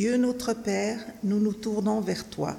Dieu 0.00 0.16
notre 0.16 0.54
Père, 0.54 0.98
nous 1.22 1.40
nous 1.40 1.52
tournons 1.52 2.00
vers 2.00 2.24
toi. 2.24 2.56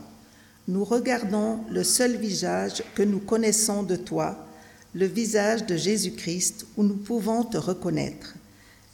Nous 0.68 0.86
regardons 0.86 1.62
le 1.72 1.84
seul 1.84 2.16
visage 2.16 2.84
que 2.94 3.02
nous 3.02 3.18
connaissons 3.18 3.82
de 3.82 3.96
toi, 3.96 4.46
le 4.94 5.08
visage 5.08 5.66
de 5.66 5.76
Jésus-Christ, 5.76 6.68
où 6.78 6.84
nous 6.84 6.98
pouvons 6.98 7.44
te 7.44 7.58
reconnaître. 7.58 8.36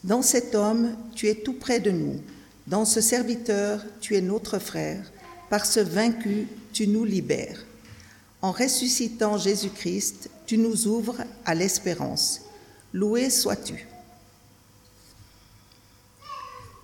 Dans 0.05 0.21
cet 0.21 0.55
homme, 0.55 0.95
tu 1.13 1.27
es 1.27 1.35
tout 1.35 1.55
près 1.59 1.81
de 1.81 1.91
nous. 1.91 2.21
Dans 2.67 2.85
ce 2.85 3.01
serviteur, 3.01 3.83
tu 3.99 4.15
es 4.15 4.21
notre 4.21 4.59
frère. 4.59 5.03
Par 5.49 5.65
ce 5.65 5.81
vaincu, 5.81 6.47
tu 6.71 6.87
nous 6.87 7.03
libères. 7.03 7.65
En 8.41 8.53
ressuscitant 8.53 9.37
Jésus-Christ, 9.37 10.29
tu 10.45 10.57
nous 10.57 10.87
ouvres 10.87 11.17
à 11.43 11.53
l'espérance. 11.53 12.43
Loué 12.93 13.29
sois-tu. 13.29 13.85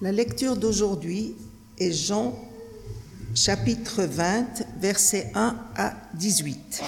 La 0.02 0.12
lecture 0.12 0.58
d'aujourd'hui 0.58 1.34
est 1.80 1.92
Jean 1.92 2.38
chapitre 3.34 4.04
20, 4.04 4.64
versets 4.80 5.32
1 5.34 5.56
à 5.76 5.94
18. 6.14 6.84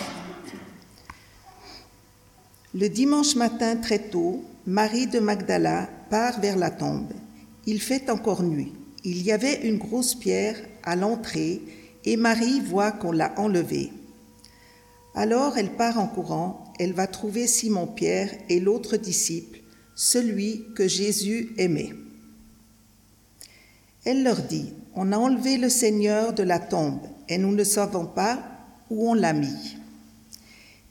Le 2.75 2.89
dimanche 2.89 3.35
matin 3.35 3.77
très 3.77 3.99
tôt, 3.99 4.43
Marie 4.67 5.07
de 5.07 5.19
Magdala 5.19 5.89
part 6.09 6.39
vers 6.39 6.57
la 6.57 6.69
tombe. 6.69 7.11
Il 7.65 7.81
fait 7.81 8.09
encore 8.09 8.43
nuit. 8.43 8.73
Il 9.03 9.23
y 9.23 9.31
avait 9.31 9.67
une 9.67 9.77
grosse 9.77 10.13
pierre 10.13 10.57
à 10.83 10.95
l'entrée 10.95 11.61
et 12.03 12.17
Marie 12.17 12.59
voit 12.59 12.91
qu'on 12.91 13.11
l'a 13.11 13.33
enlevée. 13.39 13.91
Alors 15.15 15.57
elle 15.57 15.71
part 15.71 15.99
en 15.99 16.07
courant, 16.07 16.73
elle 16.79 16.93
va 16.93 17.07
trouver 17.07 17.47
Simon-Pierre 17.47 18.31
et 18.49 18.59
l'autre 18.59 18.97
disciple, 18.97 19.61
celui 19.95 20.65
que 20.75 20.87
Jésus 20.87 21.53
aimait. 21.57 21.93
Elle 24.05 24.23
leur 24.23 24.41
dit, 24.43 24.73
On 24.93 25.11
a 25.11 25.17
enlevé 25.17 25.57
le 25.57 25.69
Seigneur 25.69 26.33
de 26.33 26.43
la 26.43 26.59
tombe 26.59 27.01
et 27.27 27.37
nous 27.37 27.53
ne 27.53 27.63
savons 27.63 28.05
pas 28.05 28.41
où 28.89 29.09
on 29.09 29.13
l'a 29.13 29.33
mis. 29.33 29.77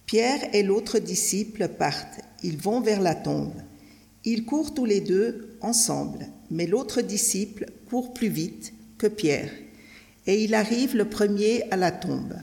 Pierre 0.07 0.53
et 0.53 0.63
l'autre 0.63 0.99
disciple 0.99 1.69
partent, 1.69 2.21
ils 2.43 2.59
vont 2.59 2.81
vers 2.81 3.01
la 3.01 3.15
tombe. 3.15 3.55
Ils 4.25 4.45
courent 4.45 4.75
tous 4.75 4.85
les 4.85 5.01
deux 5.01 5.57
ensemble, 5.61 6.27
mais 6.51 6.67
l'autre 6.67 7.01
disciple 7.01 7.67
court 7.89 8.13
plus 8.13 8.29
vite 8.29 8.73
que 8.99 9.07
Pierre, 9.07 9.51
et 10.27 10.43
il 10.43 10.55
arrive 10.55 10.97
le 10.97 11.09
premier 11.09 11.65
à 11.71 11.77
la 11.77 11.93
tombe. 11.93 12.35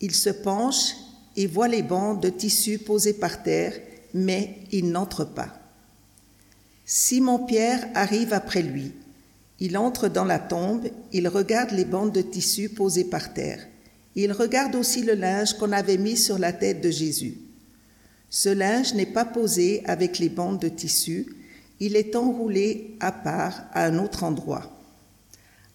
Il 0.00 0.14
se 0.14 0.30
penche 0.30 0.94
et 1.36 1.46
voit 1.46 1.68
les 1.68 1.82
bandes 1.82 2.22
de 2.22 2.30
tissu 2.30 2.78
posées 2.78 3.14
par 3.14 3.42
terre, 3.42 3.74
mais 4.14 4.56
il 4.72 4.90
n'entre 4.90 5.24
pas. 5.24 5.58
Simon-Pierre 6.84 7.88
arrive 7.94 8.32
après 8.32 8.62
lui. 8.62 8.92
Il 9.60 9.76
entre 9.76 10.08
dans 10.08 10.24
la 10.24 10.38
tombe, 10.38 10.88
il 11.12 11.28
regarde 11.28 11.70
les 11.72 11.84
bandes 11.84 12.12
de 12.12 12.22
tissu 12.22 12.70
posées 12.70 13.04
par 13.04 13.34
terre. 13.34 13.66
Il 14.16 14.32
regarde 14.32 14.74
aussi 14.74 15.02
le 15.02 15.14
linge 15.14 15.54
qu'on 15.54 15.72
avait 15.72 15.98
mis 15.98 16.16
sur 16.16 16.38
la 16.38 16.52
tête 16.52 16.80
de 16.80 16.90
Jésus. 16.90 17.38
Ce 18.30 18.48
linge 18.48 18.94
n'est 18.94 19.06
pas 19.06 19.24
posé 19.24 19.82
avec 19.84 20.18
les 20.18 20.28
bandes 20.28 20.60
de 20.60 20.68
tissu, 20.68 21.26
il 21.78 21.96
est 21.96 22.16
enroulé 22.16 22.96
à 23.00 23.12
part 23.12 23.64
à 23.72 23.84
un 23.84 23.98
autre 23.98 24.24
endroit. 24.24 24.80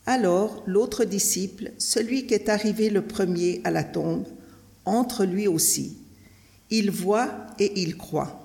Alors 0.06 0.64
l'autre 0.68 1.04
disciple, 1.04 1.72
celui 1.78 2.28
qui 2.28 2.34
est 2.34 2.50
arrivé 2.50 2.90
le 2.90 3.02
premier 3.02 3.62
à 3.64 3.72
la 3.72 3.84
tombe, 3.84 4.26
entre 4.86 5.26
lui 5.26 5.48
aussi. 5.48 5.98
Il 6.70 6.92
voit 6.92 7.48
et 7.60 7.82
il 7.82 7.98
croit. 7.98 8.45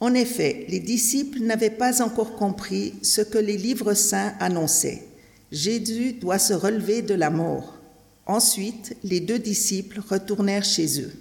En 0.00 0.14
effet, 0.14 0.66
les 0.68 0.80
disciples 0.80 1.40
n'avaient 1.40 1.70
pas 1.70 2.02
encore 2.02 2.36
compris 2.36 2.94
ce 3.02 3.20
que 3.20 3.38
les 3.38 3.56
livres 3.56 3.94
saints 3.94 4.34
annonçaient. 4.38 5.04
Jésus 5.50 6.12
doit 6.12 6.38
se 6.38 6.52
relever 6.52 7.02
de 7.02 7.14
la 7.14 7.30
mort. 7.30 7.78
Ensuite, 8.26 8.96
les 9.02 9.20
deux 9.20 9.38
disciples 9.38 10.00
retournèrent 10.08 10.64
chez 10.64 11.00
eux. 11.00 11.12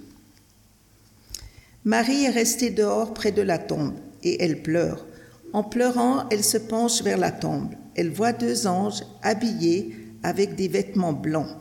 Marie 1.86 2.26
est 2.26 2.30
restée 2.30 2.70
dehors 2.70 3.14
près 3.14 3.32
de 3.32 3.42
la 3.42 3.58
tombe 3.58 3.94
et 4.24 4.44
elle 4.44 4.62
pleure. 4.62 5.06
En 5.54 5.64
pleurant, 5.64 6.28
elle 6.30 6.44
se 6.44 6.58
penche 6.58 7.02
vers 7.02 7.18
la 7.18 7.32
tombe 7.32 7.70
elle 7.98 8.12
voit 8.12 8.32
deux 8.32 8.68
anges 8.68 9.04
habillés 9.24 9.96
avec 10.24 10.56
des 10.56 10.68
vêtements 10.68 11.14
blancs. 11.14 11.58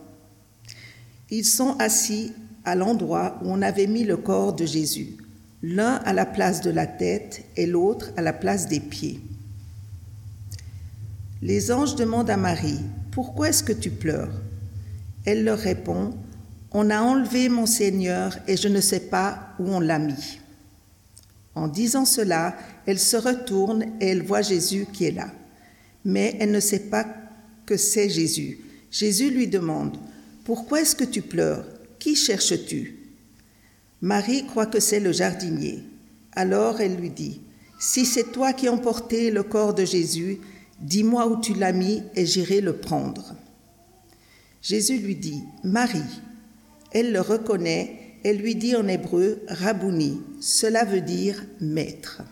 Ils 1.30 1.46
sont 1.46 1.76
assis 1.78 2.32
à 2.64 2.74
l'endroit 2.76 3.40
où 3.42 3.50
on 3.50 3.62
avait 3.62 3.86
mis 3.86 4.04
le 4.04 4.18
corps 4.18 4.52
de 4.52 4.66
Jésus, 4.66 5.16
l'un 5.74 5.94
à 6.04 6.12
la 6.12 6.26
place 6.26 6.60
de 6.60 6.70
la 6.70 6.86
tête 6.86 7.44
et 7.56 7.66
l'autre 7.66 8.12
à 8.16 8.22
la 8.22 8.32
place 8.32 8.68
des 8.68 8.80
pieds. 8.80 9.20
Les 11.42 11.72
anges 11.72 11.96
demandent 11.96 12.30
à 12.30 12.36
Marie, 12.36 12.80
Pourquoi 13.10 13.48
est-ce 13.48 13.62
que 13.62 13.72
tu 13.72 13.90
pleures? 13.90 14.32
Elle 15.24 15.44
leur 15.44 15.58
répond, 15.58 16.14
On 16.72 16.90
a 16.90 17.00
enlevé 17.00 17.48
mon 17.48 17.66
Seigneur 17.66 18.36
et 18.46 18.56
je 18.56 18.68
ne 18.68 18.80
sais 18.80 19.00
pas 19.00 19.54
où 19.58 19.68
on 19.68 19.80
l'a 19.80 19.98
mis. 19.98 20.38
En 21.54 21.68
disant 21.68 22.04
cela, 22.04 22.56
elle 22.86 22.98
se 22.98 23.16
retourne 23.16 23.84
et 24.00 24.08
elle 24.08 24.22
voit 24.22 24.42
Jésus 24.42 24.86
qui 24.92 25.06
est 25.06 25.10
là 25.12 25.28
mais 26.06 26.36
elle 26.38 26.52
ne 26.52 26.60
sait 26.60 26.88
pas 26.88 27.04
que 27.66 27.76
c'est 27.76 28.08
Jésus. 28.08 28.60
Jésus 28.90 29.30
lui 29.30 29.48
demande, 29.48 29.98
Pourquoi 30.44 30.80
est-ce 30.80 30.94
que 30.94 31.04
tu 31.04 31.20
pleures? 31.20 31.66
Qui 31.98 32.14
cherches-tu? 32.14 32.95
Marie 34.02 34.46
croit 34.46 34.66
que 34.66 34.80
c'est 34.80 35.00
le 35.00 35.12
jardinier. 35.12 35.82
Alors 36.32 36.80
elle 36.80 36.96
lui 36.96 37.10
dit, 37.10 37.40
Si 37.78 38.04
c'est 38.04 38.32
toi 38.32 38.52
qui 38.52 38.68
emporté 38.68 39.30
le 39.30 39.42
corps 39.42 39.74
de 39.74 39.84
Jésus, 39.84 40.38
dis-moi 40.80 41.26
où 41.26 41.40
tu 41.40 41.54
l'as 41.54 41.72
mis 41.72 42.02
et 42.14 42.26
j'irai 42.26 42.60
le 42.60 42.76
prendre. 42.76 43.34
Jésus 44.62 44.98
lui 44.98 45.16
dit, 45.16 45.42
Marie. 45.64 46.20
Elle 46.92 47.12
le 47.12 47.20
reconnaît 47.20 48.06
et 48.24 48.32
lui 48.32 48.54
dit 48.54 48.74
en 48.74 48.88
hébreu, 48.88 49.42
Rabouni, 49.48 50.20
cela 50.40 50.84
veut 50.84 51.00
dire 51.00 51.44
maître. 51.60 52.22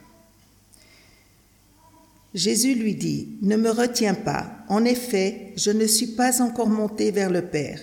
Jésus 2.34 2.74
lui 2.74 2.96
dit, 2.96 3.28
Ne 3.42 3.56
me 3.56 3.70
retiens 3.70 4.14
pas, 4.14 4.50
en 4.68 4.84
effet, 4.84 5.52
je 5.56 5.70
ne 5.70 5.86
suis 5.86 6.08
pas 6.08 6.42
encore 6.42 6.68
monté 6.68 7.12
vers 7.12 7.30
le 7.30 7.42
Père, 7.42 7.78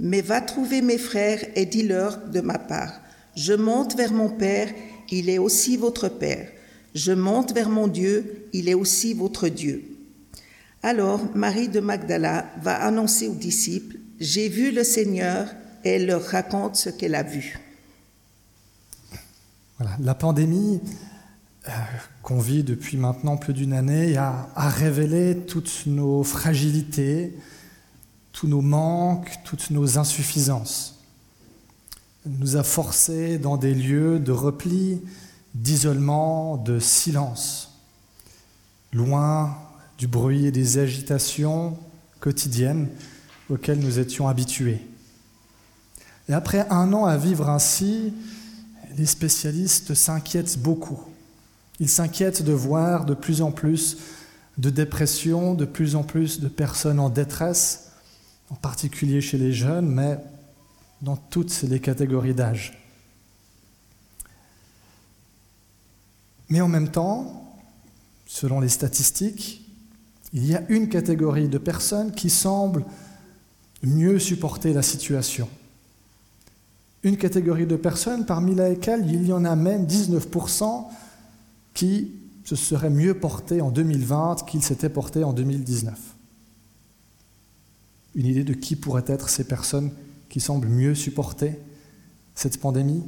mais 0.00 0.22
va 0.22 0.40
trouver 0.40 0.82
mes 0.82 0.98
frères 0.98 1.44
et 1.54 1.66
dis-leur 1.66 2.18
de 2.28 2.40
ma 2.40 2.58
part, 2.58 3.01
Je 3.36 3.52
monte 3.52 3.96
vers 3.96 4.12
mon 4.12 4.28
Père, 4.28 4.68
il 5.10 5.28
est 5.28 5.38
aussi 5.38 5.76
votre 5.76 6.08
Père, 6.08 6.48
je 6.94 7.12
monte 7.12 7.52
vers 7.52 7.68
mon 7.68 7.88
Dieu, 7.88 8.48
il 8.52 8.68
est 8.68 8.74
aussi 8.74 9.14
votre 9.14 9.48
Dieu. 9.48 9.84
Alors 10.82 11.20
Marie 11.34 11.68
de 11.68 11.80
Magdala 11.80 12.46
va 12.60 12.82
annoncer 12.82 13.28
aux 13.28 13.34
disciples, 13.34 13.96
J'ai 14.20 14.48
vu 14.48 14.72
le 14.72 14.84
Seigneur, 14.84 15.48
elle 15.84 16.06
leur 16.06 16.22
raconte 16.22 16.76
ce 16.76 16.90
qu'elle 16.90 17.14
a 17.14 17.22
vu. 17.22 17.58
La 20.00 20.14
pandémie 20.14 20.80
euh, 21.68 21.70
qu'on 22.22 22.40
vit 22.40 22.64
depuis 22.64 22.96
maintenant 22.96 23.36
plus 23.36 23.52
d'une 23.52 23.72
année 23.72 24.16
a, 24.16 24.48
révélé 24.56 25.36
toutes 25.46 25.84
nos 25.86 26.24
fragilités, 26.24 27.36
tous 28.32 28.48
nos 28.48 28.62
manques, 28.62 29.30
toutes 29.44 29.70
nos 29.70 29.98
insuffisances. 29.98 31.01
Nous 32.26 32.56
a 32.56 32.62
forcés 32.62 33.38
dans 33.38 33.56
des 33.56 33.74
lieux 33.74 34.18
de 34.18 34.32
repli, 34.32 35.02
d'isolement, 35.54 36.56
de 36.56 36.78
silence, 36.78 37.78
loin 38.92 39.56
du 39.98 40.06
bruit 40.06 40.46
et 40.46 40.52
des 40.52 40.78
agitations 40.78 41.76
quotidiennes 42.20 42.88
auxquelles 43.50 43.80
nous 43.80 43.98
étions 43.98 44.28
habitués. 44.28 44.80
Et 46.28 46.32
après 46.32 46.66
un 46.70 46.92
an 46.92 47.04
à 47.04 47.16
vivre 47.16 47.48
ainsi, 47.48 48.14
les 48.96 49.06
spécialistes 49.06 49.94
s'inquiètent 49.94 50.58
beaucoup 50.58 51.12
il 51.82 51.88
s'inquiète 51.88 52.42
de 52.42 52.52
voir 52.52 53.04
de 53.04 53.12
plus 53.12 53.42
en 53.42 53.50
plus 53.50 53.98
de 54.56 54.70
dépression, 54.70 55.54
de 55.54 55.64
plus 55.64 55.96
en 55.96 56.04
plus 56.04 56.38
de 56.38 56.46
personnes 56.46 57.00
en 57.00 57.08
détresse, 57.08 57.90
en 58.50 58.54
particulier 58.54 59.20
chez 59.20 59.36
les 59.36 59.52
jeunes, 59.52 59.86
mais 59.86 60.18
dans 61.02 61.16
toutes 61.16 61.62
les 61.62 61.80
catégories 61.80 62.34
d'âge. 62.34 62.78
Mais 66.48 66.60
en 66.60 66.68
même 66.68 66.90
temps, 66.90 67.58
selon 68.26 68.60
les 68.60 68.68
statistiques, 68.68 69.68
il 70.32 70.46
y 70.46 70.54
a 70.54 70.62
une 70.68 70.88
catégorie 70.88 71.48
de 71.48 71.58
personnes 71.58 72.12
qui 72.12 72.30
semblent 72.30 72.84
mieux 73.82 74.18
supporter 74.18 74.72
la 74.72 74.82
situation. 74.82 75.48
Une 77.02 77.16
catégorie 77.16 77.66
de 77.66 77.76
personnes 77.76 78.24
parmi 78.24 78.54
lesquelles 78.54 79.10
il 79.10 79.26
y 79.26 79.32
en 79.32 79.44
a 79.44 79.56
même 79.56 79.86
19% 79.86 80.86
qui 81.74 82.12
se 82.44 82.56
serait 82.56 82.90
mieux 82.90 83.14
porté 83.14 83.60
en 83.60 83.70
2020 83.70 84.46
qu'il 84.46 84.62
s'était 84.62 84.88
porté 84.88 85.24
en 85.24 85.32
2019. 85.32 85.98
Une 88.14 88.26
idée 88.26 88.44
de 88.44 88.54
qui 88.54 88.76
pourraient 88.76 89.04
être 89.06 89.28
ces 89.28 89.44
personnes 89.44 89.90
qui 90.32 90.40
semblent 90.40 90.66
mieux 90.66 90.94
supporter 90.94 91.58
cette 92.34 92.58
pandémie? 92.58 93.04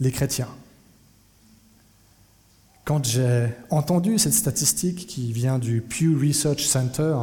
Les 0.00 0.10
chrétiens. 0.10 0.48
Quand 2.86 3.04
j'ai 3.04 3.48
entendu 3.68 4.18
cette 4.18 4.32
statistique 4.32 5.06
qui 5.06 5.32
vient 5.32 5.58
du 5.58 5.82
Pew 5.82 6.18
Research 6.18 6.62
Center, 6.62 7.14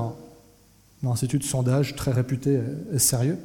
un 1.03 1.07
institut 1.07 1.39
de 1.39 1.43
sondage 1.43 1.95
très 1.95 2.11
réputé 2.11 2.59
et 2.93 2.99
sérieux, 2.99 3.39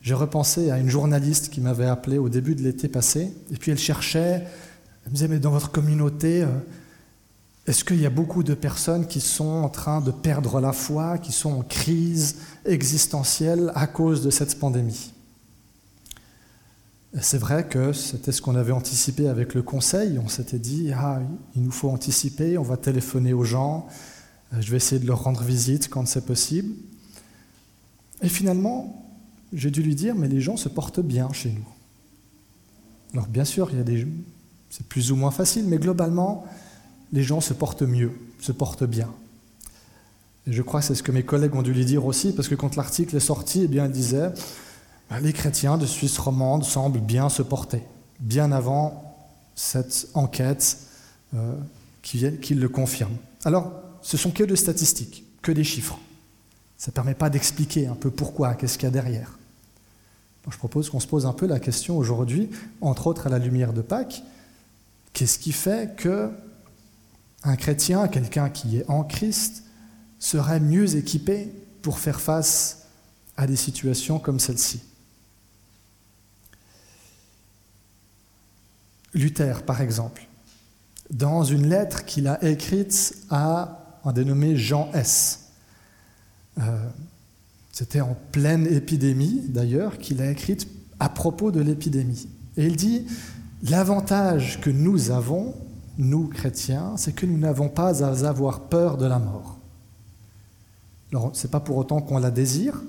j'ai 0.00 0.14
repensé 0.14 0.72
à 0.72 0.78
une 0.78 0.88
journaliste 0.88 1.50
qui 1.50 1.60
m'avait 1.60 1.86
appelé 1.86 2.18
au 2.18 2.28
début 2.28 2.56
de 2.56 2.62
l'été 2.62 2.88
passé, 2.88 3.32
et 3.52 3.56
puis 3.58 3.70
elle 3.70 3.78
cherchait, 3.78 4.44
elle 5.04 5.10
me 5.10 5.14
disait, 5.14 5.28
mais 5.28 5.38
dans 5.38 5.52
votre 5.52 5.70
communauté, 5.70 6.42
euh, 6.42 6.48
est-ce 7.66 7.84
qu'il 7.84 8.00
y 8.00 8.06
a 8.06 8.10
beaucoup 8.10 8.42
de 8.42 8.54
personnes 8.54 9.06
qui 9.06 9.20
sont 9.20 9.44
en 9.44 9.68
train 9.68 10.00
de 10.00 10.10
perdre 10.10 10.60
la 10.60 10.72
foi, 10.72 11.18
qui 11.18 11.30
sont 11.30 11.52
en 11.52 11.62
crise 11.62 12.38
existentielle 12.64 13.70
à 13.76 13.86
cause 13.86 14.22
de 14.22 14.30
cette 14.30 14.58
pandémie? 14.58 15.12
C'est 17.20 17.38
vrai 17.38 17.68
que 17.68 17.92
c'était 17.92 18.32
ce 18.32 18.40
qu'on 18.40 18.56
avait 18.56 18.72
anticipé 18.72 19.28
avec 19.28 19.54
le 19.54 19.62
conseil. 19.62 20.18
On 20.18 20.28
s'était 20.28 20.58
dit, 20.58 20.92
ah, 20.92 21.20
il 21.54 21.62
nous 21.62 21.70
faut 21.70 21.90
anticiper, 21.90 22.58
on 22.58 22.62
va 22.62 22.76
téléphoner 22.76 23.32
aux 23.32 23.44
gens, 23.44 23.86
je 24.58 24.70
vais 24.70 24.78
essayer 24.78 25.00
de 25.00 25.06
leur 25.06 25.22
rendre 25.22 25.42
visite 25.42 25.88
quand 25.88 26.06
c'est 26.06 26.26
possible. 26.26 26.74
Et 28.22 28.28
finalement, 28.28 29.06
j'ai 29.52 29.70
dû 29.70 29.82
lui 29.82 29.94
dire, 29.94 30.14
mais 30.14 30.28
les 30.28 30.40
gens 30.40 30.56
se 30.56 30.68
portent 30.68 31.00
bien 31.00 31.32
chez 31.32 31.50
nous. 31.50 31.66
Alors 33.12 33.28
bien 33.28 33.44
sûr, 33.44 33.68
il 33.70 33.78
y 33.78 33.80
a 33.80 33.84
des, 33.84 34.06
c'est 34.70 34.86
plus 34.86 35.12
ou 35.12 35.16
moins 35.16 35.30
facile, 35.30 35.66
mais 35.68 35.78
globalement, 35.78 36.46
les 37.12 37.22
gens 37.22 37.40
se 37.40 37.52
portent 37.52 37.82
mieux, 37.82 38.12
se 38.40 38.52
portent 38.52 38.84
bien. 38.84 39.10
Je 40.46 40.62
crois 40.62 40.80
que 40.80 40.86
c'est 40.86 40.94
ce 40.94 41.02
que 41.02 41.12
mes 41.12 41.22
collègues 41.22 41.54
ont 41.54 41.62
dû 41.62 41.72
lui 41.72 41.84
dire 41.84 42.04
aussi, 42.04 42.32
parce 42.32 42.48
que 42.48 42.54
quand 42.54 42.74
l'article 42.74 43.16
est 43.16 43.20
sorti, 43.20 43.62
eh 43.64 43.68
bien, 43.68 43.86
il 43.86 43.92
disait 43.92 44.30
bah, 45.08 45.20
les 45.20 45.32
chrétiens 45.32 45.78
de 45.78 45.86
Suisse 45.86 46.18
romande 46.18 46.64
semblent 46.64 47.00
bien 47.00 47.28
se 47.28 47.42
porter, 47.42 47.82
bien 48.18 48.50
avant 48.50 49.16
cette 49.54 50.08
enquête 50.14 50.78
euh, 51.34 51.54
qui, 52.02 52.24
qui 52.40 52.54
le 52.54 52.68
confirme. 52.68 53.14
Alors, 53.44 53.72
ce 54.00 54.16
sont 54.16 54.30
que 54.30 54.42
des 54.42 54.56
statistiques, 54.56 55.24
que 55.42 55.52
des 55.52 55.64
chiffres. 55.64 55.98
Ça 56.76 56.90
ne 56.90 56.94
permet 56.94 57.14
pas 57.14 57.30
d'expliquer 57.30 57.86
un 57.86 57.94
peu 57.94 58.10
pourquoi, 58.10 58.54
qu'est-ce 58.54 58.76
qu'il 58.76 58.86
y 58.86 58.88
a 58.88 58.90
derrière. 58.90 59.38
je 60.50 60.56
propose 60.56 60.90
qu'on 60.90 60.98
se 60.98 61.06
pose 61.06 61.26
un 61.26 61.32
peu 61.32 61.46
la 61.46 61.60
question 61.60 61.96
aujourd'hui, 61.96 62.50
entre 62.80 63.06
autres 63.06 63.28
à 63.28 63.30
la 63.30 63.38
lumière 63.38 63.72
de 63.72 63.82
Pâques, 63.82 64.24
qu'est-ce 65.12 65.38
qui 65.38 65.52
fait 65.52 65.94
que 65.96 66.30
un 67.44 67.56
chrétien, 67.56 68.08
quelqu'un 68.08 68.50
qui 68.50 68.78
est 68.78 68.88
en 68.88 69.04
Christ, 69.04 69.64
serait 70.18 70.60
mieux 70.60 70.96
équipé 70.96 71.52
pour 71.82 71.98
faire 71.98 72.20
face 72.20 72.86
à 73.36 73.46
des 73.46 73.56
situations 73.56 74.18
comme 74.18 74.38
celle-ci. 74.38 74.82
Luther, 79.14 79.62
par 79.64 79.80
exemple, 79.80 80.26
dans 81.10 81.44
une 81.44 81.68
lettre 81.68 82.04
qu'il 82.04 82.28
a 82.28 82.42
écrite 82.42 83.16
à 83.30 83.98
un 84.04 84.12
dénommé 84.12 84.56
Jean 84.56 84.90
S. 84.94 85.48
Euh, 86.58 86.88
c'était 87.72 88.00
en 88.00 88.16
pleine 88.32 88.66
épidémie, 88.66 89.42
d'ailleurs, 89.48 89.98
qu'il 89.98 90.20
a 90.22 90.30
écrite 90.30 90.68
à 90.98 91.08
propos 91.08 91.50
de 91.50 91.60
l'épidémie. 91.60 92.28
Et 92.56 92.66
il 92.66 92.76
dit, 92.76 93.06
l'avantage 93.62 94.60
que 94.60 94.70
nous 94.70 95.10
avons, 95.10 95.54
nous 96.02 96.26
chrétiens, 96.26 96.96
c'est 96.96 97.14
que 97.14 97.26
nous 97.26 97.38
n'avons 97.38 97.68
pas 97.68 98.04
à 98.04 98.28
avoir 98.28 98.60
peur 98.60 98.96
de 98.96 99.06
la 99.06 99.18
mort. 99.18 99.58
Alors, 101.12 101.30
ce 101.34 101.46
n'est 101.46 101.50
pas 101.50 101.60
pour 101.60 101.76
autant 101.76 102.00
qu'on 102.00 102.18
la 102.18 102.30
désire, 102.30 102.82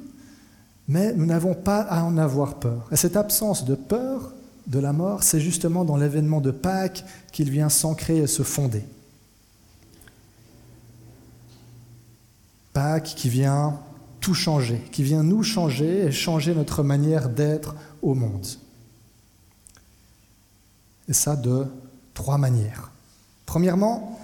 mais 0.87 1.13
nous 1.13 1.25
n'avons 1.25 1.53
pas 1.53 1.81
à 1.81 2.03
en 2.03 2.17
avoir 2.17 2.55
peur. 2.55 2.87
Et 2.91 2.95
cette 2.95 3.15
absence 3.15 3.65
de 3.65 3.75
peur 3.75 4.33
de 4.67 4.79
la 4.79 4.93
mort, 4.93 5.23
c'est 5.23 5.39
justement 5.39 5.85
dans 5.85 5.95
l'événement 5.95 6.41
de 6.41 6.51
Pâques 6.51 7.05
qu'il 7.31 7.51
vient 7.51 7.69
s'ancrer 7.69 8.17
et 8.17 8.27
se 8.27 8.43
fonder. 8.43 8.83
Pâques 12.73 13.13
qui 13.15 13.29
vient 13.29 13.79
tout 14.21 14.33
changer, 14.33 14.81
qui 14.91 15.03
vient 15.03 15.21
nous 15.21 15.43
changer 15.43 16.05
et 16.05 16.11
changer 16.11 16.55
notre 16.55 16.81
manière 16.81 17.29
d'être 17.29 17.75
au 18.01 18.15
monde. 18.15 18.47
Et 21.07 21.13
ça 21.13 21.35
de 21.35 21.67
trois 22.13 22.37
manières. 22.37 22.92
Premièrement, 23.45 24.19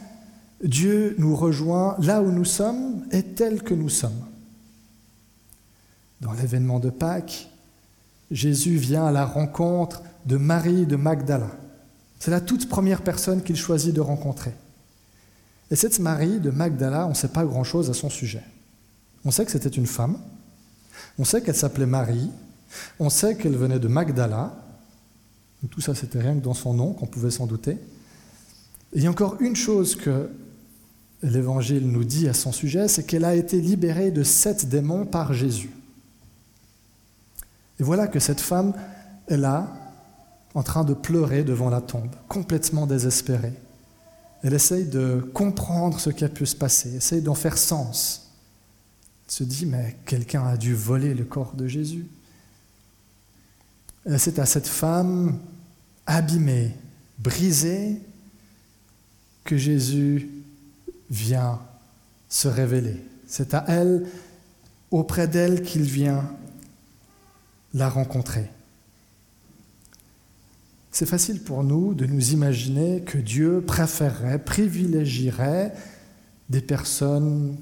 Dieu 0.64 1.16
nous 1.18 1.36
rejoint 1.36 1.96
là 2.00 2.22
où 2.22 2.32
nous 2.32 2.46
sommes 2.46 3.06
et 3.12 3.24
tel 3.24 3.64
que 3.64 3.74
nous 3.74 3.90
sommes. 3.90 4.26
Dans 6.22 6.34
l'événement 6.34 6.80
de 6.80 6.90
Pâques, 6.90 7.50
Jésus 8.32 8.76
vient 8.76 9.06
à 9.06 9.12
la 9.12 9.26
rencontre 9.26 10.04
de 10.26 10.38
Marie 10.38 10.86
de 10.86 10.96
Magdala. 10.96 11.50
C'est 12.20 12.32
la 12.32 12.42
toute 12.42 12.68
première 12.68 13.02
personne 13.02 13.42
qu'il 13.42 13.56
choisit 13.56 13.94
de 13.94 14.02
rencontrer. 14.02 14.54
Et 15.72 15.76
cette 15.76 16.00
Marie 16.00 16.40
de 16.40 16.50
Magdala, 16.50 17.06
on 17.06 17.10
ne 17.10 17.14
sait 17.14 17.30
pas 17.30 17.46
grand-chose 17.46 17.90
à 17.90 17.94
son 17.94 18.10
sujet. 18.10 18.44
On 19.24 19.32
sait 19.32 19.46
que 19.46 19.52
c'était 19.52 19.70
une 19.70 19.86
femme, 19.86 20.18
on 21.18 21.24
sait 21.24 21.42
qu'elle 21.42 21.56
s'appelait 21.56 21.86
Marie, 21.86 22.30
on 23.00 23.10
sait 23.10 23.36
qu'elle 23.36 23.56
venait 23.56 23.80
de 23.80 23.88
Magdala, 23.88 24.54
tout 25.70 25.82
ça 25.82 25.94
c'était 25.94 26.20
rien 26.20 26.36
que 26.36 26.44
dans 26.44 26.54
son 26.54 26.74
nom 26.74 26.94
qu'on 26.94 27.06
pouvait 27.06 27.32
s'en 27.32 27.46
douter. 27.46 27.78
Il 28.94 29.04
y 29.04 29.08
a 29.08 29.10
encore 29.10 29.38
une 29.40 29.56
chose 29.56 29.96
que 29.96 30.30
l'Évangile 31.22 31.88
nous 31.88 32.04
dit 32.04 32.28
à 32.28 32.34
son 32.34 32.52
sujet, 32.52 32.88
c'est 32.88 33.06
qu'elle 33.06 33.26
a 33.26 33.36
été 33.36 33.62
libérée 33.62 34.12
de 34.12 34.24
sept 34.24 34.68
démons 34.68 35.06
par 35.06 35.34
Jésus. 35.34 35.72
Et 37.80 37.84
voilà 37.84 38.08
que 38.08 38.20
cette 38.20 38.42
femme 38.42 38.74
est 39.28 39.38
là, 39.38 39.76
en 40.56 40.64
train 40.64 40.84
de 40.84 40.94
pleurer 40.94 41.44
devant 41.44 41.70
la 41.70 41.82
tombe, 41.82 42.10
complètement 42.28 42.88
désespérée. 42.88 43.54
Elle 44.42 44.54
essaye 44.54 44.86
de 44.86 45.30
comprendre 45.34 46.00
ce 46.00 46.10
qui 46.10 46.24
a 46.26 46.30
pu 46.30 46.46
se 46.46 46.56
passer, 46.56 46.96
essaye 46.96 47.22
d'en 47.22 47.36
faire 47.36 47.58
sens. 47.58 48.32
Elle 49.28 49.34
se 49.34 49.44
dit, 49.44 49.66
mais 49.66 49.98
quelqu'un 50.06 50.46
a 50.48 50.58
dû 50.58 50.74
voler 50.74 51.14
le 51.14 51.26
corps 51.26 51.54
de 51.54 51.68
Jésus. 51.68 52.08
C'est 54.18 54.40
à 54.40 54.46
cette 54.46 54.68
femme 54.68 55.38
abîmée, 56.08 56.76
brisée, 57.20 58.02
que 59.50 59.58
Jésus 59.58 60.30
vient 61.10 61.60
se 62.30 62.48
révéler. 62.48 63.04
C'est 63.26 63.56
à 63.56 63.66
elle, 63.68 64.06
auprès 64.92 65.28
d'elle, 65.28 65.64
qu'il 65.64 65.82
vient 65.82 66.30
la 67.74 67.90
rencontrer. 67.90 68.48
C'est 70.92 71.08
facile 71.08 71.42
pour 71.42 71.64
nous 71.64 71.96
de 71.96 72.06
nous 72.06 72.34
imaginer 72.34 73.02
que 73.02 73.18
Dieu 73.18 73.62
préférerait, 73.66 74.38
privilégierait 74.38 75.74
des 76.50 76.62
personnes 76.62 77.58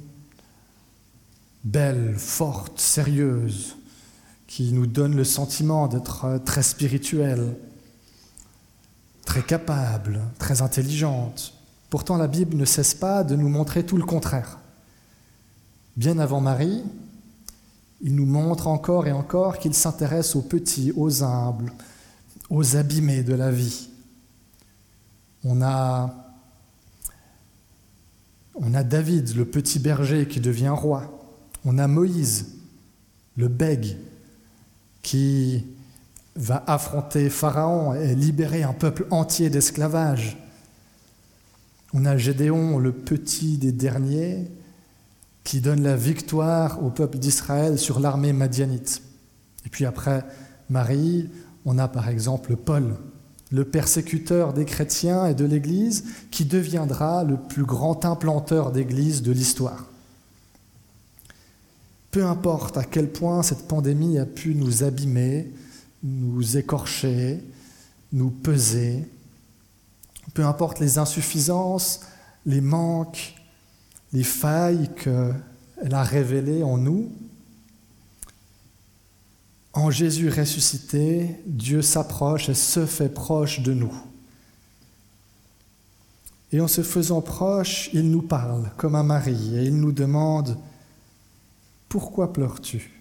belles, 1.64 2.16
fortes, 2.18 2.82
sérieuses, 2.82 3.78
qui 4.46 4.74
nous 4.74 4.88
donnent 4.88 5.16
le 5.16 5.24
sentiment 5.24 5.88
d'être 5.88 6.42
très 6.44 6.64
spirituelles, 6.64 7.56
très 9.26 9.44
capables, 9.44 10.20
très 10.38 10.62
intelligentes, 10.62 11.57
Pourtant, 11.90 12.18
la 12.18 12.28
Bible 12.28 12.58
ne 12.58 12.66
cesse 12.66 12.94
pas 12.94 13.24
de 13.24 13.36
nous 13.36 13.50
montrer 13.50 13.86
tout 13.86 13.98
le 13.98 14.04
contraire. 14.04 14.60
Bien 15.96 16.20
avant 16.20 16.42
Marie, 16.42 16.84
il 18.02 18.16
nous 18.16 18.26
montre 18.26 18.68
encore 18.68 19.08
et 19.08 19.12
encore 19.12 19.58
qu'il 19.58 19.74
s'intéresse 19.74 20.36
aux 20.36 20.42
petits, 20.42 20.92
aux 20.96 21.24
humbles, 21.24 21.72
aux 22.50 22.76
abîmés 22.76 23.24
de 23.24 23.34
la 23.34 23.52
vie. 23.52 23.90
On 25.44 25.62
a, 25.62 26.14
on 28.56 28.74
a 28.74 28.84
David, 28.84 29.36
le 29.36 29.46
petit 29.46 29.80
berger, 29.80 30.28
qui 30.28 30.40
devient 30.40 30.70
roi. 30.70 31.20
On 31.66 31.78
a 31.78 31.88
Moïse, 31.88 32.58
le 33.36 33.48
bègue, 33.48 33.98
qui 35.02 35.66
va 36.36 36.64
affronter 36.68 37.30
Pharaon 37.30 37.94
et 37.94 38.14
libérer 38.14 38.64
un 38.64 38.74
peuple 38.74 39.08
entier 39.10 39.50
d'esclavage. 39.50 40.38
On 41.94 42.06
a 42.06 42.18
Gédéon, 42.18 42.80
le 42.80 42.92
petit 42.92 43.58
des 43.58 43.72
derniers, 43.72 44.48
qui 45.44 45.62
donne 45.62 45.82
la 45.82 45.96
victoire 45.96 46.84
au 46.84 46.90
peuple 46.90 47.18
d'Israël 47.18 47.80
sur 47.80 48.00
l'armée 48.00 48.34
madianite. 48.34 49.02
Et 49.66 49.70
puis 49.70 49.86
après 49.86 50.26
Marie, 50.70 51.30
on 51.66 51.78
a 51.78 51.88
par 51.88 52.10
exemple 52.10 52.58
Paul, 52.58 52.98
le 53.52 53.64
persécuteur 53.64 54.52
des 54.54 54.66
chrétiens 54.66 55.28
et 55.28 55.34
de 55.34 55.46
l'Église, 55.46 56.04
qui 56.32 56.44
deviendra 56.44 57.24
le 57.24 57.38
plus 57.38 57.64
grand 57.64 58.04
implanteur 58.04 58.72
d'Église 58.72 59.22
de 59.22 59.32
l'histoire. 59.32 59.86
Peu 62.12 62.26
importe 62.26 62.78
à 62.78 62.84
quel 62.84 63.10
point 63.10 63.44
cette 63.44 63.68
pandémie 63.68 64.18
a 64.18 64.26
pu 64.26 64.54
nous 64.56 64.84
abîmer, 64.84 65.52
nous 66.04 66.58
écorcher, 66.58 67.42
nous 68.12 68.32
peser, 68.32 69.08
peu 70.34 70.46
importe 70.46 70.80
les 70.80 70.98
insuffisances, 70.98 72.02
les 72.46 72.62
manques, 72.62 73.36
les 74.14 74.24
failles 74.24 74.90
qu'elle 74.96 75.94
a 75.94 76.04
révélées 76.04 76.64
en 76.64 76.78
nous, 76.78 77.12
en 79.78 79.92
Jésus 79.92 80.30
ressuscité, 80.30 81.36
Dieu 81.46 81.84
s'approche 81.84 82.50
et 82.50 82.56
se 82.56 82.88
fait 82.88 83.14
proche 83.14 83.60
de 83.60 83.74
nous. 83.74 83.94
Et 86.52 86.62
en 86.62 86.68
se 86.68 86.82
faisant 86.82 87.22
proche, 87.22 87.92
il 87.94 88.10
nous 88.10 88.24
parle 88.24 88.72
comme 88.78 88.96
un 88.96 89.04
mari 89.04 89.56
et 89.56 89.66
il 89.66 89.78
nous 89.78 89.92
demande 89.92 90.58
Pourquoi 91.90 92.34
pleures-tu? 92.34 92.92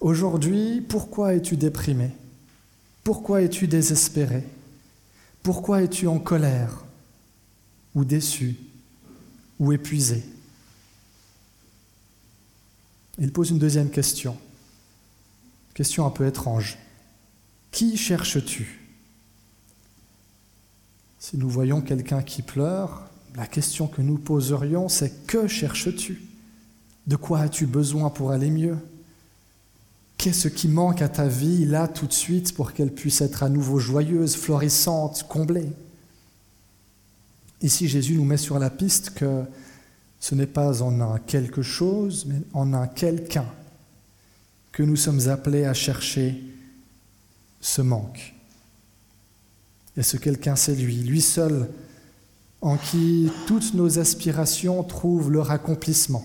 Aujourd'hui, 0.00 0.80
pourquoi 0.80 1.34
es-tu 1.34 1.58
déprimé? 1.58 2.12
Pourquoi 3.04 3.42
es-tu 3.42 3.66
désespéré? 3.66 4.44
Pourquoi 5.46 5.84
es-tu 5.84 6.08
en 6.08 6.18
colère 6.18 6.84
ou 7.94 8.04
déçu 8.04 8.56
ou 9.60 9.72
épuisé? 9.72 10.24
Il 13.20 13.32
pose 13.32 13.50
une 13.50 13.60
deuxième 13.60 13.88
question, 13.88 14.36
question 15.72 16.04
un 16.04 16.10
peu 16.10 16.26
étrange. 16.26 16.78
Qui 17.70 17.96
cherches-tu? 17.96 18.88
Si 21.20 21.36
nous 21.36 21.48
voyons 21.48 21.80
quelqu'un 21.80 22.24
qui 22.24 22.42
pleure, 22.42 23.08
la 23.36 23.46
question 23.46 23.86
que 23.86 24.02
nous 24.02 24.18
poserions, 24.18 24.88
c'est 24.88 25.28
que 25.28 25.46
cherches-tu? 25.46 26.22
De 27.06 27.14
quoi 27.14 27.38
as-tu 27.38 27.66
besoin 27.66 28.10
pour 28.10 28.32
aller 28.32 28.50
mieux? 28.50 28.78
Qu'est-ce 30.18 30.48
qui 30.48 30.68
manque 30.68 31.02
à 31.02 31.08
ta 31.08 31.28
vie 31.28 31.66
là 31.66 31.88
tout 31.88 32.06
de 32.06 32.12
suite 32.12 32.54
pour 32.54 32.72
qu'elle 32.72 32.92
puisse 32.92 33.20
être 33.20 33.42
à 33.42 33.48
nouveau 33.48 33.78
joyeuse, 33.78 34.34
florissante, 34.34 35.26
comblée? 35.28 35.68
Ici, 37.62 37.88
Jésus 37.88 38.14
nous 38.14 38.24
met 38.24 38.36
sur 38.36 38.58
la 38.58 38.70
piste 38.70 39.10
que 39.10 39.44
ce 40.20 40.34
n'est 40.34 40.46
pas 40.46 40.82
en 40.82 41.00
un 41.00 41.18
quelque 41.18 41.62
chose, 41.62 42.26
mais 42.26 42.40
en 42.52 42.72
un 42.72 42.86
quelqu'un 42.86 43.46
que 44.72 44.82
nous 44.82 44.96
sommes 44.96 45.28
appelés 45.28 45.64
à 45.64 45.74
chercher 45.74 46.42
ce 47.60 47.82
manque. 47.82 48.34
Et 49.96 50.02
ce 50.02 50.16
quelqu'un, 50.16 50.56
c'est 50.56 50.74
lui, 50.74 50.96
lui 50.96 51.22
seul, 51.22 51.68
en 52.60 52.76
qui 52.76 53.30
toutes 53.46 53.74
nos 53.74 53.98
aspirations 53.98 54.82
trouvent 54.82 55.30
leur 55.30 55.50
accomplissement. 55.50 56.24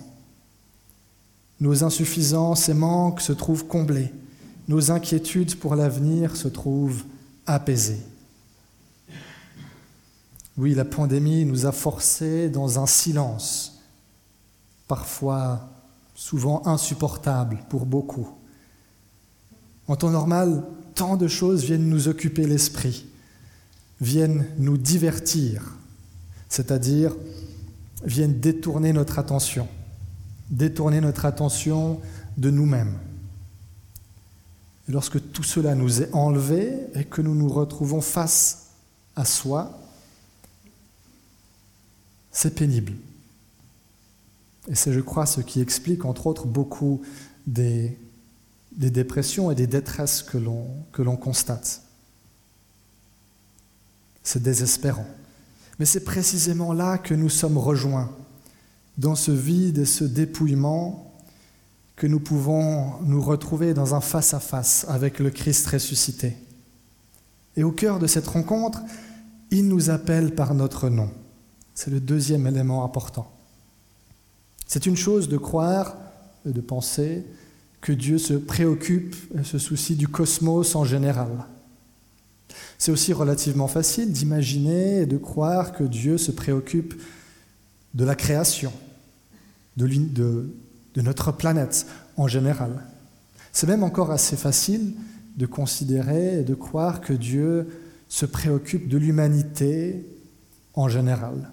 Nos 1.61 1.83
insuffisances 1.83 2.69
et 2.69 2.73
manques 2.73 3.21
se 3.21 3.31
trouvent 3.31 3.67
comblés. 3.67 4.11
Nos 4.67 4.89
inquiétudes 4.89 5.55
pour 5.55 5.75
l'avenir 5.75 6.35
se 6.35 6.47
trouvent 6.47 7.03
apaisées. 7.45 8.01
Oui, 10.57 10.73
la 10.73 10.85
pandémie 10.85 11.45
nous 11.45 11.67
a 11.67 11.71
forcés 11.71 12.49
dans 12.49 12.79
un 12.79 12.87
silence, 12.87 13.79
parfois 14.87 15.69
souvent 16.15 16.65
insupportable 16.65 17.59
pour 17.69 17.85
beaucoup. 17.85 18.29
En 19.87 19.95
temps 19.95 20.09
normal, 20.09 20.63
tant 20.95 21.15
de 21.15 21.27
choses 21.27 21.63
viennent 21.63 21.89
nous 21.89 22.07
occuper 22.07 22.47
l'esprit, 22.47 23.05
viennent 23.99 24.47
nous 24.57 24.77
divertir, 24.77 25.77
c'est-à-dire 26.49 27.15
viennent 28.03 28.39
détourner 28.39 28.93
notre 28.93 29.19
attention 29.19 29.67
détourner 30.51 31.01
notre 31.01 31.25
attention 31.25 31.99
de 32.37 32.51
nous-mêmes. 32.51 32.97
Lorsque 34.87 35.31
tout 35.31 35.43
cela 35.43 35.73
nous 35.73 36.01
est 36.01 36.13
enlevé 36.13 36.77
et 36.95 37.05
que 37.05 37.21
nous 37.21 37.33
nous 37.33 37.49
retrouvons 37.49 38.01
face 38.01 38.67
à 39.15 39.25
soi, 39.25 39.79
c'est 42.31 42.55
pénible. 42.55 42.93
Et 44.67 44.75
c'est, 44.75 44.93
je 44.93 44.99
crois, 44.99 45.25
ce 45.25 45.41
qui 45.41 45.61
explique, 45.61 46.05
entre 46.05 46.27
autres, 46.27 46.45
beaucoup 46.45 47.01
des, 47.47 47.97
des 48.73 48.89
dépressions 48.89 49.49
et 49.49 49.55
des 49.55 49.67
détresses 49.67 50.21
que 50.21 50.37
l'on 50.37 51.17
constate. 51.17 51.81
C'est 54.23 54.43
désespérant. 54.43 55.07
Mais 55.79 55.85
c'est 55.85 56.03
précisément 56.03 56.73
là 56.73 56.97
que 56.97 57.13
nous 57.13 57.29
sommes 57.29 57.57
rejoints 57.57 58.11
dans 58.97 59.15
ce 59.15 59.31
vide 59.31 59.79
et 59.79 59.85
ce 59.85 60.03
dépouillement 60.03 61.13
que 61.95 62.07
nous 62.07 62.19
pouvons 62.19 62.99
nous 63.03 63.21
retrouver 63.21 63.73
dans 63.73 63.95
un 63.95 64.01
face-à-face 64.01 64.85
avec 64.89 65.19
le 65.19 65.29
Christ 65.29 65.67
ressuscité. 65.67 66.35
Et 67.55 67.63
au 67.63 67.71
cœur 67.71 67.99
de 67.99 68.07
cette 68.07 68.27
rencontre, 68.27 68.81
il 69.51 69.67
nous 69.67 69.89
appelle 69.89 70.33
par 70.33 70.53
notre 70.53 70.89
nom. 70.89 71.09
C'est 71.75 71.91
le 71.91 71.99
deuxième 71.99 72.47
élément 72.47 72.83
important. 72.83 73.29
C'est 74.67 74.85
une 74.85 74.95
chose 74.95 75.29
de 75.29 75.37
croire 75.37 75.97
et 76.45 76.51
de 76.51 76.61
penser 76.61 77.25
que 77.81 77.91
Dieu 77.91 78.17
se 78.17 78.33
préoccupe 78.33 79.15
et 79.37 79.43
se 79.43 79.59
soucie 79.59 79.95
du 79.95 80.07
cosmos 80.07 80.75
en 80.75 80.85
général. 80.85 81.45
C'est 82.77 82.91
aussi 82.91 83.13
relativement 83.13 83.67
facile 83.67 84.11
d'imaginer 84.11 85.01
et 85.01 85.05
de 85.05 85.17
croire 85.17 85.73
que 85.73 85.83
Dieu 85.83 86.17
se 86.17 86.31
préoccupe 86.31 86.93
de 87.93 88.05
la 88.05 88.15
création, 88.15 88.71
de, 89.77 90.49
notre 90.97 91.31
planète 91.31 91.85
en 92.17 92.27
général. 92.27 92.85
C'est 93.51 93.67
même 93.67 93.83
encore 93.83 94.11
assez 94.11 94.37
facile 94.37 94.93
de 95.37 95.45
considérer 95.45 96.39
et 96.39 96.43
de 96.43 96.55
croire 96.55 97.01
que 97.01 97.13
Dieu 97.13 97.67
se 98.07 98.25
préoccupe 98.25 98.87
de 98.87 98.97
l'humanité 98.97 100.05
en 100.73 100.89
général. 100.89 101.51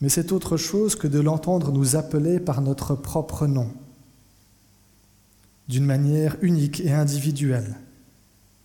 Mais 0.00 0.08
c'est 0.08 0.32
autre 0.32 0.56
chose 0.56 0.94
que 0.94 1.06
de 1.06 1.20
l'entendre 1.20 1.72
nous 1.72 1.96
appeler 1.96 2.40
par 2.40 2.62
notre 2.62 2.94
propre 2.94 3.46
nom, 3.46 3.70
d'une 5.68 5.84
manière 5.84 6.36
unique 6.42 6.80
et 6.80 6.92
individuelle. 6.92 7.76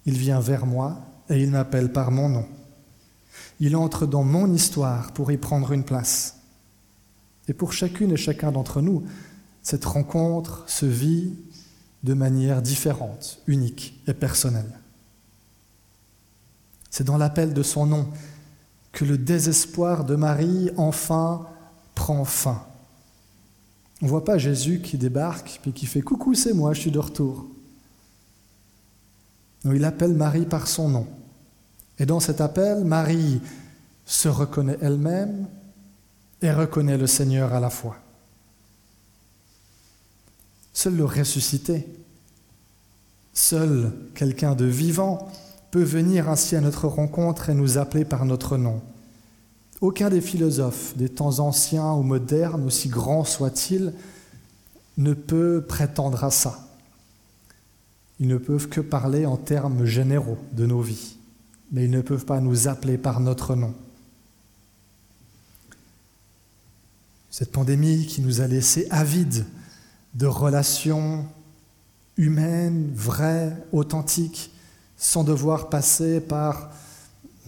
Il 0.06 0.18
vient 0.18 0.40
vers 0.40 0.66
moi 0.66 1.02
et 1.30 1.42
il 1.42 1.52
m'appelle 1.52 1.92
par 1.92 2.12
mon 2.12 2.30
nom. 2.30 2.46
Il 3.60 3.76
entre 3.76 4.06
dans 4.06 4.24
mon 4.24 4.52
histoire 4.54 5.12
pour 5.12 5.32
y 5.32 5.38
prendre 5.38 5.72
une 5.72 5.84
place. 5.84 6.40
Et 7.48 7.54
pour 7.54 7.74
chacune 7.74 8.12
et 8.12 8.18
chacun 8.18 8.52
d'entre 8.52 8.82
nous, 8.82 9.04
cette 9.62 9.86
rencontre 9.86 10.64
se 10.68 10.86
vit 10.86 11.34
de 12.04 12.14
manière 12.14 12.62
différente, 12.62 13.40
unique 13.48 14.02
et 14.08 14.14
personnelle. 14.14 14.80
C'est 16.90 17.04
dans 17.04 17.18
l'appel 17.18 17.54
de 17.54 17.64
son 17.64 17.86
nom 17.86 18.08
que 18.92 19.06
le 19.06 19.18
désespoir 19.18 20.06
de 20.06 20.16
Marie 20.16 20.70
enfin 20.78 21.46
prend 21.94 22.24
fin. 22.26 22.66
On 24.02 24.06
ne 24.06 24.10
voit 24.10 24.24
pas 24.24 24.38
Jésus 24.38 24.82
qui 24.82 24.98
débarque 24.98 25.60
et 25.66 25.72
qui 25.72 25.86
fait 25.86 26.02
Coucou, 26.02 26.34
c'est 26.34 26.54
moi, 26.54 26.74
je 26.74 26.82
suis 26.82 26.92
de 26.92 27.00
retour. 27.00 27.48
Il 29.66 29.84
appelle 29.84 30.14
Marie 30.14 30.46
par 30.46 30.68
son 30.68 30.90
nom. 30.90 31.08
Et 32.00 32.06
dans 32.06 32.20
cet 32.20 32.42
appel, 32.42 32.84
Marie 32.84 33.42
se 34.06 34.28
reconnaît 34.28 34.78
elle-même 34.82 35.48
et 36.42 36.52
reconnaît 36.52 36.98
le 36.98 37.08
Seigneur 37.08 37.54
à 37.54 37.60
la 37.60 37.70
fois. 37.70 37.98
Seul 40.74 40.96
le 40.96 41.06
ressuscité, 41.06 41.88
seul 43.34 43.94
quelqu'un 44.14 44.56
de 44.56 44.66
vivant 44.66 45.32
peut 45.72 45.84
venir 45.84 46.30
ainsi 46.30 46.56
à 46.56 46.62
notre 46.62 46.88
rencontre 46.88 47.50
et 47.50 47.54
nous 47.54 47.78
appeler 47.78 48.06
par 48.06 48.26
notre 48.26 48.58
nom. 48.58 48.82
Aucun 49.82 50.10
des 50.10 50.22
philosophes 50.22 50.96
des 50.96 51.10
temps 51.10 51.40
anciens 51.40 51.94
ou 51.94 52.02
modernes, 52.02 52.66
aussi 52.66 52.90
grands 52.90 53.26
soient-ils, 53.26 53.94
ne 54.98 55.14
peut 55.14 55.64
prétendre 55.68 56.24
à 56.24 56.32
ça. 56.32 56.60
Ils 58.20 58.28
ne 58.28 58.38
peuvent 58.38 58.70
que 58.70 58.82
parler 58.82 59.26
en 59.26 59.36
termes 59.36 59.86
généraux 59.86 60.38
de 60.54 60.66
nos 60.66 60.82
vies, 60.82 61.18
mais 61.72 61.86
ils 61.86 61.92
ne 61.92 62.02
peuvent 62.02 62.26
pas 62.26 62.40
nous 62.40 62.68
appeler 62.68 62.98
par 62.98 63.20
notre 63.20 63.56
nom. 63.56 63.74
Cette 67.30 67.52
pandémie 67.52 68.06
qui 68.06 68.22
nous 68.22 68.42
a 68.42 68.48
laissés 68.48 68.88
avides 68.90 69.46
de 70.14 70.26
relations 70.26 71.26
humaines, 72.18 72.92
vraies, 72.94 73.56
authentiques, 73.72 74.52
sans 74.98 75.24
devoir 75.24 75.70
passer 75.70 76.22
par 76.22 76.72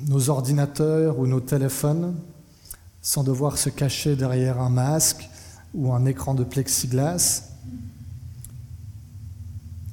nos 0.07 0.29
ordinateurs 0.29 1.19
ou 1.19 1.25
nos 1.25 1.39
téléphones, 1.39 2.15
sans 3.01 3.23
devoir 3.23 3.57
se 3.57 3.69
cacher 3.69 4.15
derrière 4.15 4.59
un 4.59 4.69
masque 4.69 5.29
ou 5.73 5.93
un 5.93 6.05
écran 6.05 6.33
de 6.33 6.43
plexiglas. 6.43 7.43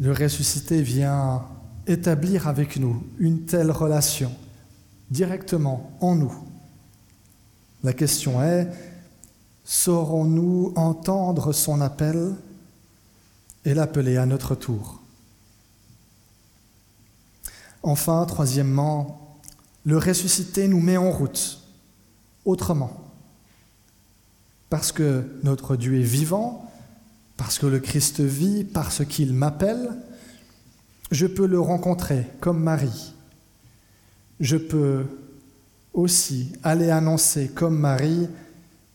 Le 0.00 0.12
ressuscité 0.12 0.82
vient 0.82 1.44
établir 1.86 2.48
avec 2.48 2.76
nous 2.76 3.04
une 3.18 3.44
telle 3.44 3.70
relation 3.70 4.32
directement 5.10 5.92
en 6.00 6.14
nous. 6.14 6.34
La 7.82 7.92
question 7.92 8.42
est, 8.42 8.68
saurons-nous 9.64 10.72
entendre 10.76 11.52
son 11.52 11.80
appel 11.80 12.34
et 13.64 13.74
l'appeler 13.74 14.16
à 14.16 14.26
notre 14.26 14.54
tour? 14.54 15.00
Enfin, 17.82 18.24
troisièmement, 18.26 19.38
le 19.84 19.98
ressuscité 19.98 20.68
nous 20.68 20.80
met 20.80 20.96
en 20.96 21.10
route 21.10 21.60
autrement. 22.44 22.90
Parce 24.70 24.90
que 24.90 25.38
notre 25.42 25.76
Dieu 25.76 26.00
est 26.00 26.04
vivant, 26.04 26.70
parce 27.36 27.58
que 27.58 27.66
le 27.66 27.80
Christ 27.80 28.20
vit, 28.20 28.64
parce 28.64 29.04
qu'il 29.04 29.34
m'appelle, 29.34 29.90
je 31.10 31.26
peux 31.26 31.46
le 31.46 31.60
rencontrer 31.60 32.26
comme 32.40 32.62
Marie. 32.62 33.14
Je 34.40 34.56
peux 34.56 35.06
aussi 35.92 36.52
aller 36.62 36.90
annoncer 36.90 37.48
comme 37.48 37.78
Marie, 37.78 38.28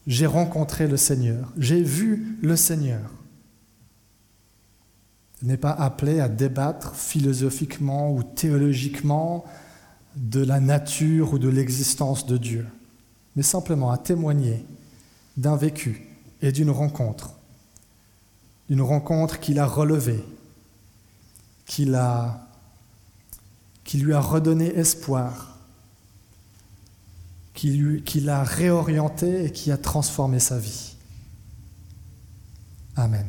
j'ai 0.06 0.26
rencontré 0.26 0.88
le 0.88 0.98
Seigneur, 0.98 1.52
j'ai 1.58 1.82
vu 1.82 2.38
le 2.42 2.56
Seigneur. 2.56 3.10
N'est 5.42 5.58
pas 5.58 5.72
appelé 5.72 6.20
à 6.20 6.28
débattre 6.28 6.96
philosophiquement 6.96 8.12
ou 8.14 8.24
théologiquement 8.24 9.46
de 10.18 10.44
la 10.44 10.60
nature 10.60 11.34
ou 11.34 11.40
de 11.40 11.48
l'existence 11.48 12.26
de 12.26 12.36
Dieu, 12.36 12.68
mais 13.38 13.44
simplement 13.44 13.92
à 13.92 13.98
témoigner 13.98 14.66
d'un 15.38 15.56
vécu 15.56 16.08
et 16.42 16.52
d'une 16.52 16.72
rencontre, 16.72 17.36
d'une 18.70 18.82
rencontre 18.82 19.40
qu'il 19.40 19.60
a 19.60 19.66
relevée, 19.66 20.24
qui 21.70 21.86
lui 21.86 21.96
a 24.14 24.20
redonné 24.20 24.76
espoir, 24.76 25.56
qui 27.54 28.20
l'a 28.22 28.44
réorienté 28.44 29.46
et 29.46 29.52
qui 29.52 29.72
a 29.72 29.78
transformé 29.78 30.40
sa 30.40 30.58
vie. 30.58 30.96
Amen. 32.96 33.28